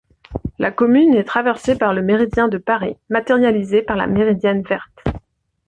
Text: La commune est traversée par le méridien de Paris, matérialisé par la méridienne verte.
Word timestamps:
La 0.57 0.71
commune 0.71 1.13
est 1.13 1.25
traversée 1.25 1.77
par 1.77 1.93
le 1.93 2.01
méridien 2.01 2.47
de 2.47 2.57
Paris, 2.57 2.97
matérialisé 3.11 3.83
par 3.83 3.97
la 3.97 4.07
méridienne 4.07 4.63
verte. 4.63 4.99